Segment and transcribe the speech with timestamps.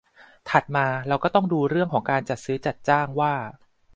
[0.49, 3.33] ถัดมาเราก็ต้องมาดูเรื่องของการจัดซื้อจัดจ้างว่า